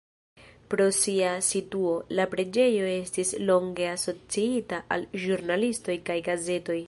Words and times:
Pro 0.71 0.85
sia 0.99 1.33
situo, 1.47 1.91
la 2.19 2.25
preĝejo 2.31 2.87
estis 2.93 3.35
longe 3.51 3.87
asociita 3.91 4.81
al 4.97 5.07
ĵurnalistoj 5.27 5.99
kaj 6.11 6.19
gazetoj. 6.31 6.79